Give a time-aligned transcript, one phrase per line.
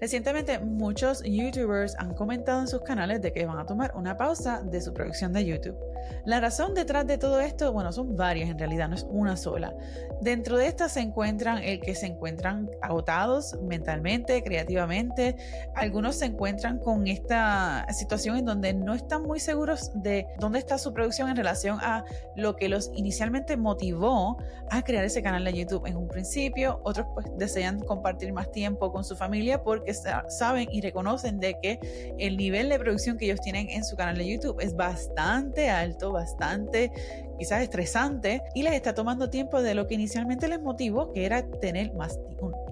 [0.00, 4.62] Recientemente muchos youtubers han comentado en sus canales de que van a tomar una pausa
[4.62, 5.76] de su producción de YouTube.
[6.24, 9.74] La razón detrás de todo esto, bueno, son varias en realidad, no es una sola.
[10.20, 15.36] Dentro de estas se encuentran el que se encuentran agotados mentalmente, creativamente.
[15.74, 20.78] Algunos se encuentran con esta situación en donde no están muy seguros de dónde está
[20.78, 22.04] su producción en relación a
[22.36, 24.38] lo que los inicialmente motivó
[24.70, 26.80] a crear ese canal de YouTube en un principio.
[26.84, 32.14] Otros pues desean compartir más tiempo con su familia porque saben y reconocen de que
[32.18, 36.12] el nivel de producción que ellos tienen en su canal de YouTube es bastante alto
[36.12, 36.92] bastante
[37.38, 41.48] quizás estresante y les está tomando tiempo de lo que inicialmente les motivó, que era
[41.48, 42.18] tener más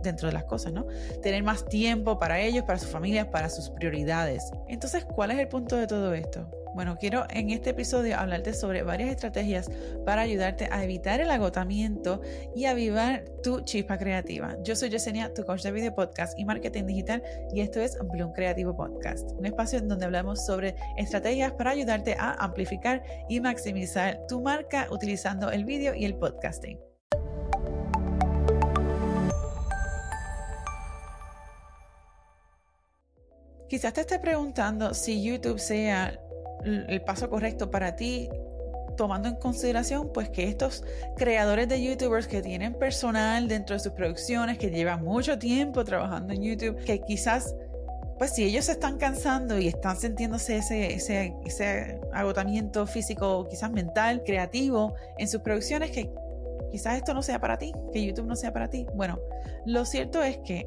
[0.03, 0.87] dentro de las cosas, ¿no?
[1.23, 4.51] Tener más tiempo para ellos, para sus familias, para sus prioridades.
[4.69, 6.51] Entonces, ¿cuál es el punto de todo esto?
[6.77, 9.71] Bueno, quiero en este episodio hablarte sobre varias estrategias
[10.05, 12.21] para ayudarte a evitar el agotamiento
[12.55, 14.59] y avivar tu chispa creativa.
[14.63, 17.23] Yo soy Yesenia, tu coach de video podcast y marketing digital
[17.55, 22.15] y esto es Bloom Creativo Podcast, un espacio en donde hablamos sobre estrategias para ayudarte
[22.19, 26.79] a amplificar y maximizar tu marca utilizando el video y el podcasting.
[33.71, 36.21] Quizás te estés preguntando si YouTube sea
[36.67, 38.29] el paso correcto para ti,
[38.97, 40.85] tomando en consideración pues que estos
[41.17, 46.33] creadores de youtubers que tienen personal dentro de sus producciones, que llevan mucho tiempo trabajando
[46.33, 47.55] en YouTube, que quizás
[48.19, 53.71] pues si ellos se están cansando y están sintiéndose ese, ese, ese agotamiento físico, quizás
[53.71, 56.11] mental, creativo en sus producciones, que
[56.73, 58.87] quizás esto no sea para ti, que YouTube no sea para ti.
[58.95, 59.21] Bueno,
[59.67, 60.67] lo cierto es que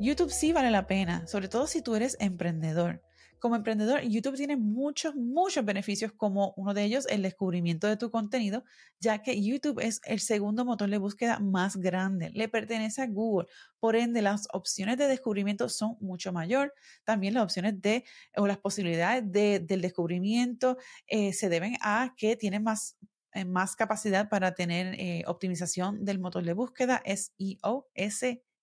[0.00, 3.02] YouTube sí vale la pena, sobre todo si tú eres emprendedor.
[3.38, 8.10] Como emprendedor, YouTube tiene muchos, muchos beneficios, como uno de ellos el descubrimiento de tu
[8.10, 8.64] contenido,
[9.00, 13.48] ya que YouTube es el segundo motor de búsqueda más grande, le pertenece a Google,
[13.80, 18.04] por ende las opciones de descubrimiento son mucho mayor, también las opciones de
[18.36, 22.96] o las posibilidades de, del descubrimiento eh, se deben a que tiene más
[23.34, 27.86] eh, más capacidad para tener eh, optimización del motor de búsqueda, SEO,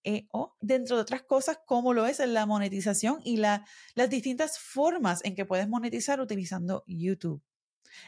[0.05, 3.61] EO, dentro de otras cosas como lo es la monetización y las
[4.09, 7.43] distintas formas en que puedes monetizar utilizando YouTube.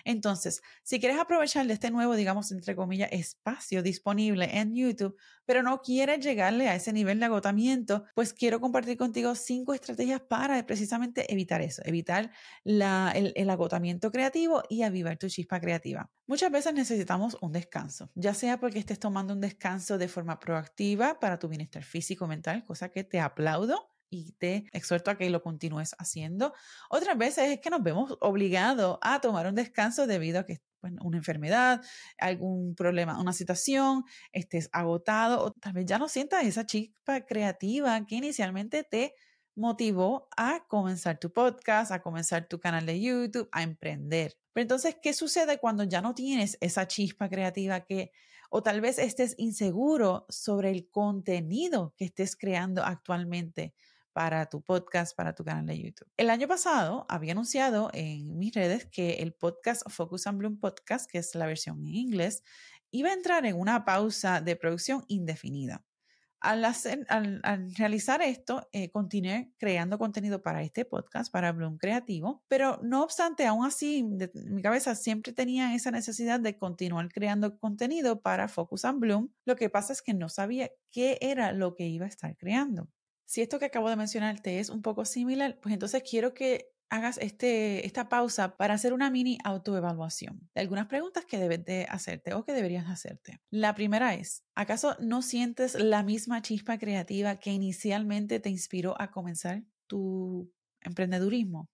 [0.03, 5.15] Entonces, si quieres aprovechar de este nuevo, digamos, entre comillas, espacio disponible en YouTube,
[5.45, 10.21] pero no quieres llegarle a ese nivel de agotamiento, pues quiero compartir contigo cinco estrategias
[10.21, 12.31] para precisamente evitar eso, evitar
[12.65, 16.09] el, agotamiento creativo y avivar tu chispa creativa.
[16.27, 21.19] Muchas veces necesitamos un descanso, ya sea porque estés tomando un descanso de forma proactiva
[21.19, 25.41] para tu bienestar físico mental, cosa que te aplaudo y te exhorto a que lo
[25.41, 26.53] continúes haciendo.
[26.89, 30.61] Otras veces es que nos vemos obligados a tomar un descanso debido a que
[31.01, 31.81] una enfermedad,
[32.17, 38.05] algún problema, una situación, estés agotado o tal vez ya no sientas esa chispa creativa
[38.05, 39.13] que inicialmente te
[39.55, 44.37] motivó a comenzar tu podcast, a comenzar tu canal de YouTube, a emprender.
[44.53, 48.11] Pero entonces, ¿qué sucede cuando ya no tienes esa chispa creativa que
[48.49, 53.73] o tal vez estés inseguro sobre el contenido que estés creando actualmente?
[54.17, 56.09] Para tu podcast, para tu canal de YouTube.
[56.17, 61.07] El año pasado había anunciado en mis redes que el podcast Focus and Bloom Podcast,
[61.07, 62.41] que es la versión en inglés,
[62.89, 65.85] iba a entrar en una pausa de producción indefinida.
[66.39, 66.65] Al,
[67.77, 73.45] realizar esto, eh, continué creando contenido para este podcast, para Bloom Creativo, pero no obstante,
[73.45, 78.99] aún así, mi cabeza siempre tenía esa necesidad de continuar creando contenido para Focus and
[78.99, 79.29] Bloom.
[79.45, 82.89] Lo que pasa es que no sabía qué era lo que iba a estar creando.
[83.27, 86.71] Si esto que acabo de mencionar te es un poco similar, pues entonces quiero que
[86.89, 91.85] hagas este, esta pausa para hacer una mini autoevaluación de algunas preguntas que debes de
[91.89, 93.41] hacerte o que deberías hacerte.
[93.49, 99.11] La primera es, ¿acaso no sientes la misma chispa creativa que inicialmente te inspiró a
[99.11, 100.49] comenzar tu
[100.79, 101.69] emprendedurismo?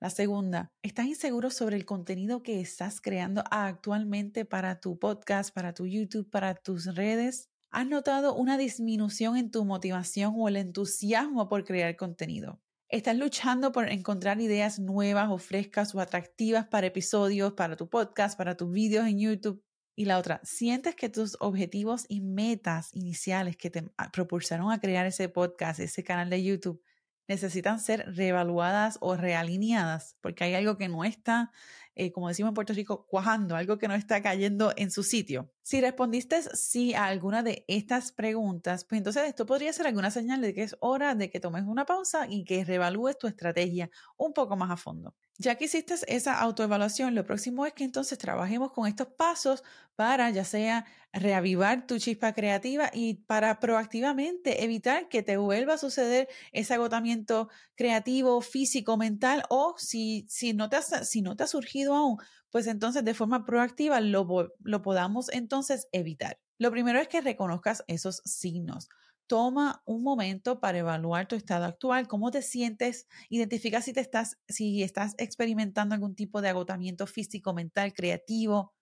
[0.00, 5.74] La segunda, ¿estás inseguro sobre el contenido que estás creando actualmente para tu podcast, para
[5.74, 7.51] tu YouTube, para tus redes?
[7.74, 12.60] ¿Has notado una disminución en tu motivación o el entusiasmo por crear contenido?
[12.90, 18.36] ¿Estás luchando por encontrar ideas nuevas o frescas o atractivas para episodios, para tu podcast,
[18.36, 19.64] para tus videos en YouTube?
[19.96, 25.06] Y la otra, ¿sientes que tus objetivos y metas iniciales que te propulsaron a crear
[25.06, 26.82] ese podcast, ese canal de YouTube,
[27.26, 31.52] necesitan ser reevaluadas o realineadas porque hay algo que no está
[31.94, 35.50] eh, como decimos en Puerto Rico, cuajando, algo que no está cayendo en su sitio.
[35.62, 40.40] Si respondiste sí a alguna de estas preguntas, pues entonces esto podría ser alguna señal
[40.40, 44.32] de que es hora de que tomes una pausa y que reevalúes tu estrategia un
[44.32, 45.14] poco más a fondo.
[45.38, 49.64] Ya que hiciste esa autoevaluación, lo próximo es que entonces trabajemos con estos pasos
[49.96, 55.78] para ya sea reavivar tu chispa creativa y para proactivamente evitar que te vuelva a
[55.78, 61.46] suceder ese agotamiento creativo, físico, mental o si, si, no, te si no te ha
[61.46, 62.18] surgido aún,
[62.50, 66.38] pues entonces de forma proactiva lo, lo podamos entonces evitar.
[66.58, 68.88] Lo primero es que reconozcas esos signos
[69.32, 74.38] toma un momento para evaluar tu estado actual, cómo te sientes, identifica si te estás
[74.46, 78.74] si estás experimentando algún tipo de agotamiento físico, mental, creativo.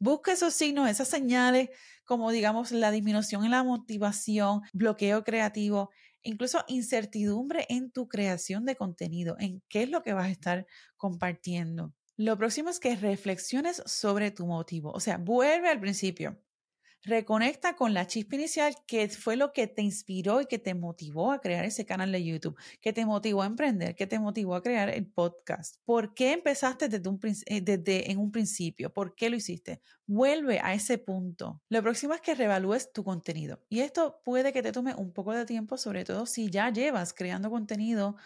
[0.00, 1.70] Busca esos signos, esas señales,
[2.04, 5.90] como digamos la disminución en la motivación, bloqueo creativo,
[6.22, 10.66] incluso incertidumbre en tu creación de contenido, en qué es lo que vas a estar
[10.98, 11.95] compartiendo.
[12.16, 16.38] Lo próximo es que reflexiones sobre tu motivo, o sea, vuelve al principio.
[17.02, 21.30] Reconecta con la chispa inicial, que fue lo que te inspiró y que te motivó
[21.30, 24.62] a crear ese canal de YouTube, que te motivó a emprender, que te motivó a
[24.62, 25.76] crear el podcast.
[25.84, 28.92] ¿Por qué empezaste desde, un, eh, desde en un principio?
[28.92, 29.80] ¿Por qué lo hiciste?
[30.06, 31.62] Vuelve a ese punto.
[31.68, 33.62] Lo próximo es que revalúes tu contenido.
[33.68, 37.12] Y esto puede que te tome un poco de tiempo, sobre todo si ya llevas
[37.12, 38.16] creando contenido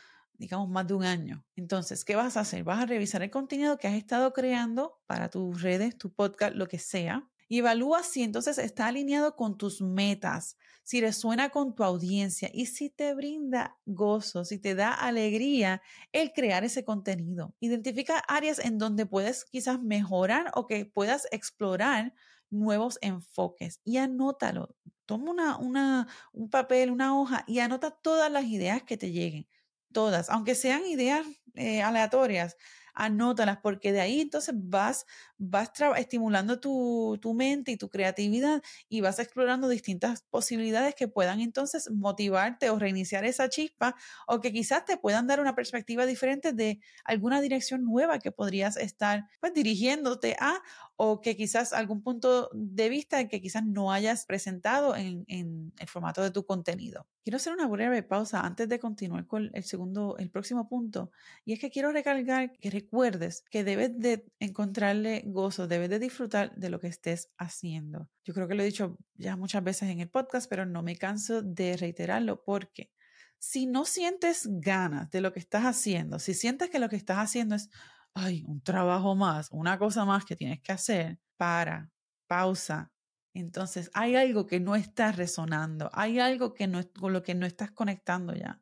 [0.40, 1.44] digamos, más de un año.
[1.54, 2.64] Entonces, ¿qué vas a hacer?
[2.64, 6.66] Vas a revisar el contenido que has estado creando para tus redes, tu podcast, lo
[6.66, 7.28] que sea.
[7.46, 12.66] Y evalúa si entonces está alineado con tus metas, si resuena con tu audiencia y
[12.66, 17.54] si te brinda gozo, si te da alegría el crear ese contenido.
[17.60, 22.14] Identifica áreas en donde puedes quizás mejorar o que puedas explorar
[22.48, 24.75] nuevos enfoques y anótalo.
[25.04, 29.46] Toma una, una, un papel, una hoja y anota todas las ideas que te lleguen.
[29.92, 32.56] Todas, aunque sean ideas eh, aleatorias,
[32.94, 35.06] anótalas porque de ahí entonces vas,
[35.42, 41.40] vas estimulando tu, tu, mente y tu creatividad y vas explorando distintas posibilidades que puedan
[41.40, 43.96] entonces motivarte o reiniciar esa chispa
[44.26, 48.76] o que quizás te puedan dar una perspectiva diferente de alguna dirección nueva que podrías
[48.76, 50.60] estar pues, dirigiéndote a
[50.96, 55.88] o que quizás algún punto de vista que quizás no hayas presentado en, en, el
[55.88, 57.06] formato de tu contenido.
[57.25, 61.10] Quiero hacer una breve pausa antes de continuar con el segundo, el próximo punto,
[61.46, 66.54] y es que quiero recalcar que recuerdes que debes de encontrarle gozo, debes de disfrutar
[66.56, 68.08] de lo que estés haciendo.
[68.24, 70.96] Yo creo que lo he dicho ya muchas veces en el podcast, pero no me
[70.96, 72.90] canso de reiterarlo porque
[73.38, 77.18] si no sientes ganas de lo que estás haciendo, si sientes que lo que estás
[77.18, 77.70] haciendo es
[78.14, 81.90] ay, un trabajo más, una cosa más que tienes que hacer, para,
[82.26, 82.92] pausa.
[83.34, 87.46] Entonces, hay algo que no está resonando, hay algo que no, con lo que no
[87.46, 88.60] estás conectando ya.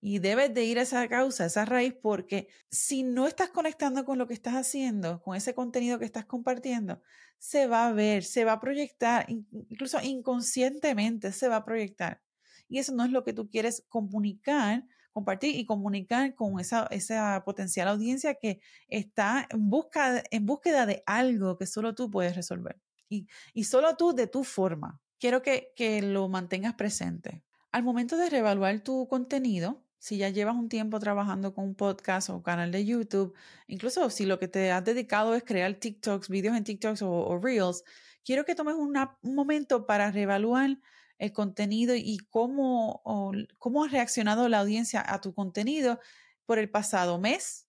[0.00, 4.04] Y debes de ir a esa causa, a esa raíz, porque si no estás conectando
[4.04, 7.00] con lo que estás haciendo, con ese contenido que estás compartiendo,
[7.38, 12.22] se va a ver, se va a proyectar, incluso inconscientemente se va a proyectar.
[12.68, 14.84] Y eso no es lo que tú quieres comunicar
[15.16, 21.02] compartir y comunicar con esa, esa potencial audiencia que está en, busca, en búsqueda de
[21.06, 22.78] algo que solo tú puedes resolver.
[23.08, 25.00] Y, y solo tú de tu forma.
[25.18, 27.42] Quiero que, que lo mantengas presente.
[27.72, 32.30] Al momento de reevaluar tu contenido, si ya llevas un tiempo trabajando con un podcast
[32.30, 33.34] o canal de YouTube,
[33.66, 37.40] incluso si lo que te has dedicado es crear TikToks, vídeos en TikToks o, o
[37.40, 37.82] Reels,
[38.24, 38.94] quiero que tomes un
[39.34, 40.78] momento para reevaluar
[41.18, 43.02] el contenido y cómo,
[43.58, 45.98] cómo ha reaccionado la audiencia a tu contenido
[46.44, 47.65] por el pasado mes,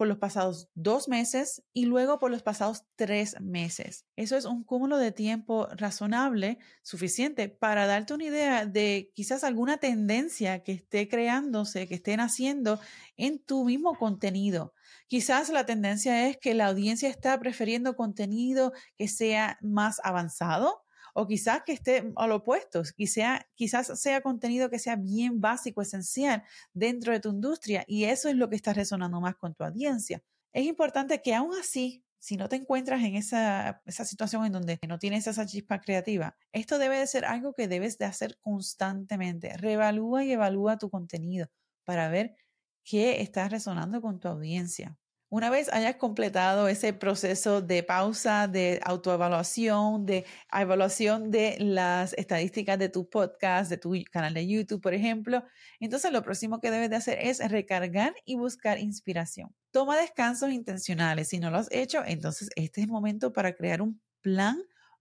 [0.00, 4.06] por los pasados dos meses y luego por los pasados tres meses.
[4.16, 9.76] Eso es un cúmulo de tiempo razonable, suficiente para darte una idea de quizás alguna
[9.76, 12.80] tendencia que esté creándose, que estén haciendo
[13.18, 14.72] en tu mismo contenido.
[15.06, 20.82] Quizás la tendencia es que la audiencia está prefiriendo contenido que sea más avanzado,
[21.14, 26.42] o quizás que esté al opuesto, quizás, quizás sea contenido que sea bien básico, esencial
[26.72, 30.22] dentro de tu industria y eso es lo que está resonando más con tu audiencia.
[30.52, 34.78] Es importante que aún así, si no te encuentras en esa, esa situación en donde
[34.86, 39.56] no tienes esa chispa creativa, esto debe de ser algo que debes de hacer constantemente.
[39.56, 41.48] Reevalúa y evalúa tu contenido
[41.84, 42.36] para ver
[42.84, 44.99] qué está resonando con tu audiencia.
[45.32, 52.80] Una vez hayas completado ese proceso de pausa, de autoevaluación, de evaluación de las estadísticas
[52.80, 55.44] de tu podcast, de tu canal de YouTube, por ejemplo,
[55.78, 59.54] entonces lo próximo que debes de hacer es recargar y buscar inspiración.
[59.70, 61.28] Toma descansos intencionales.
[61.28, 64.60] Si no lo has hecho, entonces este es el momento para crear un plan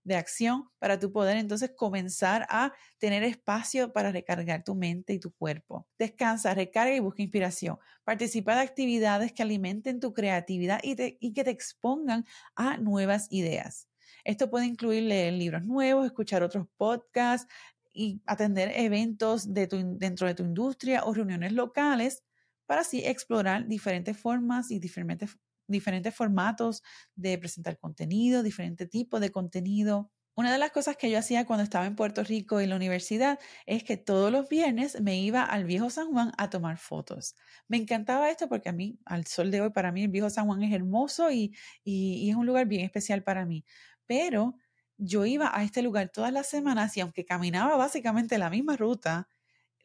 [0.09, 5.19] de acción para tu poder entonces comenzar a tener espacio para recargar tu mente y
[5.19, 5.87] tu cuerpo.
[5.97, 7.77] Descansa, recarga y busca inspiración.
[8.03, 12.25] Participa de actividades que alimenten tu creatividad y, y que te expongan
[12.55, 13.87] a nuevas ideas.
[14.23, 17.47] Esto puede incluir leer libros nuevos, escuchar otros podcasts
[17.93, 22.23] y atender eventos de dentro de tu industria o reuniones locales
[22.65, 25.37] para así explorar diferentes formas y diferentes,
[25.69, 26.83] diferentes formatos
[27.15, 30.11] de presentar contenido, diferentes tipos de contenido.
[30.35, 33.39] Una de las cosas que yo hacía cuando estaba en Puerto Rico en la universidad
[33.65, 37.35] es que todos los viernes me iba al viejo San Juan a tomar fotos.
[37.67, 40.45] Me encantaba esto porque a mí, al sol de hoy, para mí el viejo San
[40.47, 43.65] Juan es hermoso y, y es un lugar bien especial para mí.
[44.05, 44.55] Pero
[44.97, 49.27] yo iba a este lugar todas las semanas y aunque caminaba básicamente la misma ruta,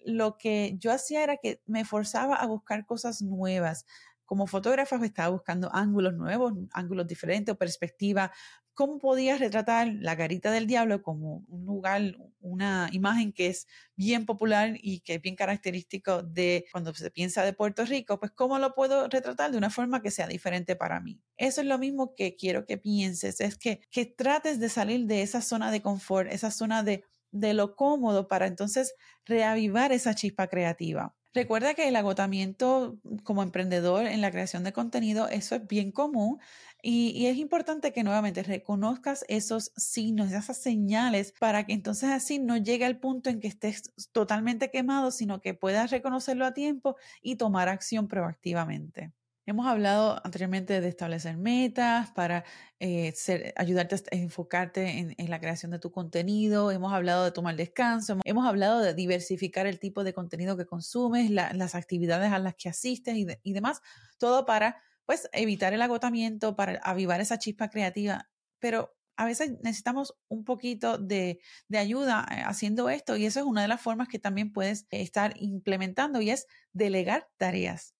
[0.04, 3.86] lo que yo hacía era que me forzaba a buscar cosas nuevas.
[4.24, 8.32] Como fotógrafa estaba buscando ángulos nuevos, ángulos diferentes o perspectiva.
[8.74, 14.26] ¿Cómo podía retratar la garita del diablo como un lugar, una imagen que es bien
[14.26, 18.18] popular y que es bien característico de cuando se piensa de Puerto Rico?
[18.18, 21.20] Pues ¿cómo lo puedo retratar de una forma que sea diferente para mí?
[21.36, 25.22] Eso es lo mismo que quiero que pienses, es que, que trates de salir de
[25.22, 27.04] esa zona de confort, esa zona de
[27.34, 28.94] de lo cómodo para entonces
[29.26, 31.14] reavivar esa chispa creativa.
[31.34, 36.38] Recuerda que el agotamiento como emprendedor en la creación de contenido, eso es bien común
[36.80, 42.56] y, es importante que nuevamente reconozcas esos signos, esas señales para que entonces así no
[42.56, 47.34] llegue al punto en que estés totalmente quemado, sino que puedas reconocerlo a tiempo y
[47.34, 49.10] tomar acción proactivamente.
[49.46, 52.44] Hemos hablado anteriormente de establecer metas para
[52.80, 53.12] eh,
[53.56, 56.70] ayudarte a enfocarte en, la creación de tu contenido.
[56.70, 58.18] Hemos hablado de tomar descanso.
[58.24, 62.70] Hemos hablado de diversificar el tipo de contenido que consumes, las actividades a las que
[62.70, 63.82] asistes y, demás.
[64.16, 68.30] Todo para pues, evitar el agotamiento, para avivar esa chispa creativa.
[68.60, 71.38] Pero a veces necesitamos un poquito de,
[71.76, 75.34] ayuda eh, haciendo esto y eso es una de las formas que también puedes estar
[75.36, 77.94] implementando y es delegar tareas.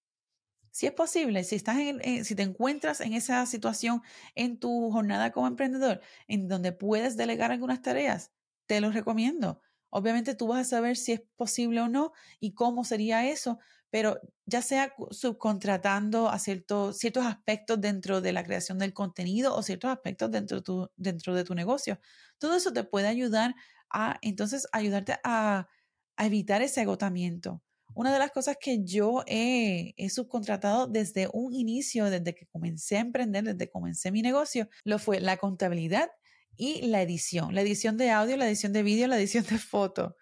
[0.77, 4.03] Si es posible, si, estás en, si te encuentras en esa situación
[4.35, 8.33] en tu jornada como emprendedor, en donde puedes delegar algunas tareas,
[8.67, 9.61] te lo recomiendo.
[9.91, 14.21] Obviamente tú vas a saber si es posible o no y cómo sería eso, pero
[14.47, 20.33] ya sea subcontratando a ciertos aspectos dentro de la creación del contenido o ciertos aspectos
[20.33, 22.01] dentro, tu, dentro de tu negocio,
[22.39, 23.55] todo eso te puede ayudar
[23.91, 25.69] a entonces ayudarte a
[26.19, 27.64] evitar ese agotamiento.
[27.95, 33.01] Una de las cosas que yo he, subcontratado desde un inicio, desde que comencé a
[33.01, 36.11] emprender, desde que comencé mi negocio, lo fue la contabilidad
[36.57, 40.17] y la edición, la edición de audio, la edición de vídeo, la edición de foto.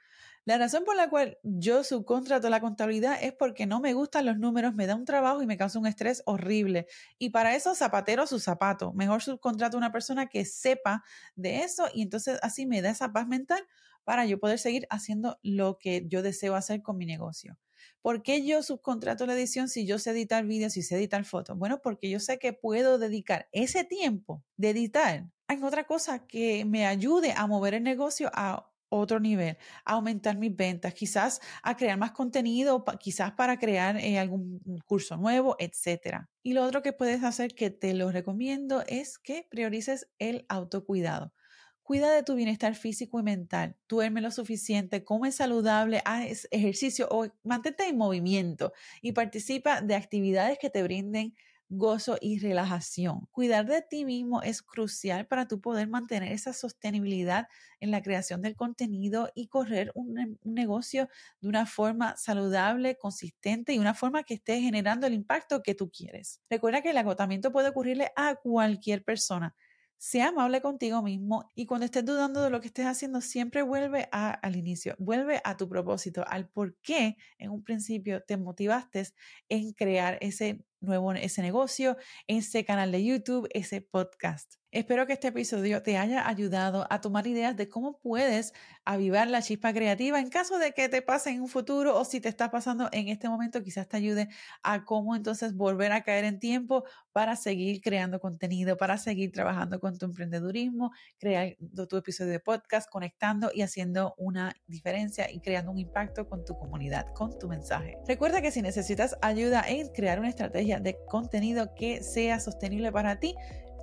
[0.44, 4.38] La razón por la cual yo subcontrato la contabilidad es porque no me gustan los
[4.38, 6.88] números, me da un trabajo y me causa un estrés horrible.
[7.16, 8.92] Y para eso zapatero su zapato.
[8.92, 11.04] Mejor subcontrato a una persona que sepa
[11.36, 13.64] de eso y entonces así me da esa paz mental
[14.04, 17.58] para yo poder seguir haciendo lo que yo deseo hacer con mi negocio.
[18.00, 21.56] ¿Por qué yo subcontrato la edición si yo sé editar vídeos y sé editar fotos?
[21.56, 26.64] Bueno, porque yo sé que puedo dedicar ese tiempo de editar en otra cosa que
[26.64, 31.76] me ayude a mover el negocio a otro nivel, a aumentar mis ventas, quizás a
[31.76, 36.26] crear más contenido, quizás para crear eh, algún curso nuevo, etc.
[36.42, 41.32] Y lo otro que puedes hacer que te lo recomiendo es que priorices el autocuidado.
[41.82, 43.76] Cuida de tu bienestar físico y mental.
[43.88, 50.58] Duerme lo suficiente, come saludable, haz ejercicio o mantente en movimiento y participa de actividades
[50.60, 51.34] que te brinden
[51.74, 53.26] gozo y relajación.
[53.32, 57.48] Cuidar de ti mismo es crucial para tu poder mantener esa sostenibilidad
[57.80, 61.08] en la creación del contenido y correr un, un, negocio
[61.40, 65.90] de una forma saludable, consistente y una forma que esté generando el impacto que tú
[65.90, 66.42] quieres.
[66.50, 69.56] Recuerda que el agotamiento puede ocurrirle a cualquier persona.
[70.04, 74.08] Sea amable contigo mismo y cuando estés dudando de lo que estés haciendo, siempre vuelve
[74.10, 79.04] al inicio, vuelve a tu propósito, al por qué en un principio te motivaste
[79.48, 84.61] en crear ese nuevo, ese negocio, ese canal de YouTube, ese podcast.
[84.72, 88.54] Espero que este episodio te haya ayudado a tomar ideas de cómo puedes
[88.86, 92.22] avivar la chispa creativa en caso de que te pase en un futuro o si
[92.22, 94.30] te está pasando en este momento, quizás te ayude
[94.62, 99.78] a cómo entonces volver a caer en tiempo para seguir creando contenido, para seguir trabajando
[99.78, 105.70] con tu emprendedurismo, creando tu episodio de podcast, conectando y haciendo una diferencia y creando
[105.70, 107.98] un impacto con tu comunidad, con tu mensaje.
[108.08, 113.20] Recuerda que si necesitas ayuda en crear una estrategia de contenido que sea sostenible para
[113.20, 113.34] ti,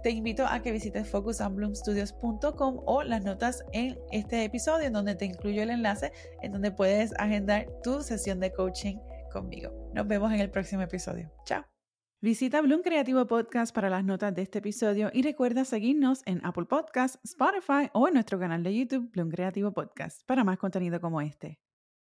[0.04, 5.26] te invito a que visites focusandbloomstudios.com o las notas en este episodio en donde te
[5.26, 8.98] incluyo el enlace en donde puedes agendar tu sesión de coaching
[9.32, 9.72] conmigo.
[9.94, 11.32] Nos vemos en el próximo episodio.
[11.46, 11.66] Chao.
[12.22, 16.66] Visita Bloom Creativo Podcast para las notas de este episodio y recuerda seguirnos en Apple
[16.66, 21.22] Podcasts, Spotify o en nuestro canal de YouTube Bloom Creativo Podcast para más contenido como
[21.22, 21.60] este.